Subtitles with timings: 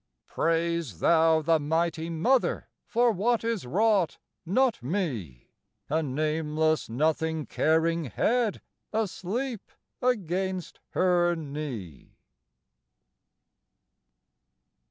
[0.29, 5.51] XIII Praise thou the Mighty Mother for what is wrought, not me,
[5.91, 8.61] A nameless nothing caring head
[8.93, 9.69] asleep
[10.01, 12.15] against her knee.